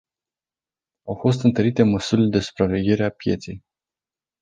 Au 1.07 1.15
fost 1.15 1.43
întărite 1.43 1.83
măsurile 1.83 2.29
de 2.29 2.39
supraveghere 2.39 3.03
a 3.05 3.09
pieței. 3.09 3.63